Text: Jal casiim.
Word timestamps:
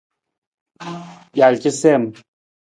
Jal 1.41 1.55
casiim. 1.69 2.03